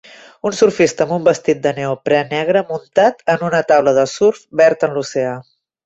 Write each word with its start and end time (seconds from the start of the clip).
Un 0.49 0.53
surfista 0.59 1.05
amb 1.05 1.13
un 1.17 1.27
vestit 1.27 1.61
de 1.67 1.73
neoprè 1.81 2.23
negre 2.31 2.65
muntat 2.71 3.23
en 3.35 3.47
una 3.51 3.61
taula 3.75 3.97
de 4.01 4.11
surf 4.17 4.45
verd 4.65 4.89
en 4.91 4.99
l'oceà. 4.99 5.37